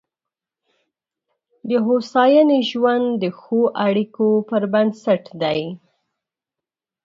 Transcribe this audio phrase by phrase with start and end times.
[1.69, 5.61] د هوساینې ژوند د ښو اړیکو پر بنسټ دی.